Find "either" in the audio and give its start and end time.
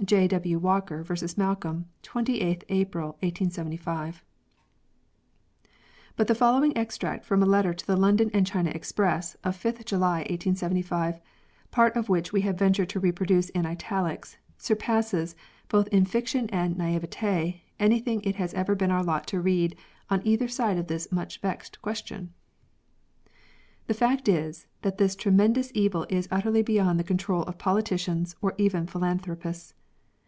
20.26-20.48